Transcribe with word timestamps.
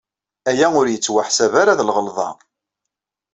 Aya 0.49 0.67
ur 0.79 0.87
yettwaḥsab 0.89 1.53
ara 1.61 1.79
d 1.79 1.81
lɣelḍa. 1.89 2.29